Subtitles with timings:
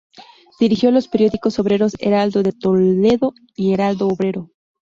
[0.59, 4.49] Dirigió los periódicos obreros "Heraldo de Toledo" y "Heraldo Obrero".